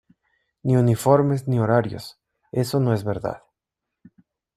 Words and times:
ni 0.69 0.77
uniformes 0.77 1.43
ni 1.47 1.59
horarios... 1.59 2.17
eso 2.51 2.79
no 2.79 2.91
es 2.95 3.03
verdad. 3.03 3.43